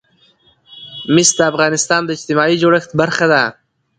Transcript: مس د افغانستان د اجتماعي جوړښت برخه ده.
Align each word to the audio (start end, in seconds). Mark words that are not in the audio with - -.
مس 1.13 1.29
د 1.37 1.39
افغانستان 1.51 2.01
د 2.05 2.09
اجتماعي 2.17 2.55
جوړښت 2.61 2.91
برخه 3.01 3.25
ده. 3.33 3.43